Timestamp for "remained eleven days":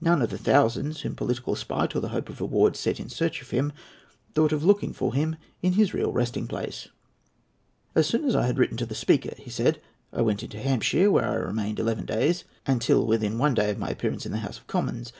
11.34-12.44